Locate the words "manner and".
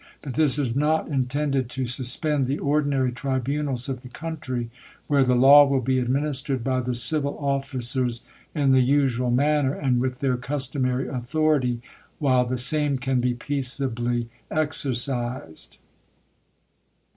9.29-9.99